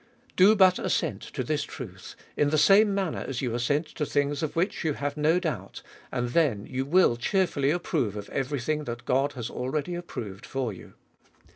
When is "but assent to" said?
0.55-1.43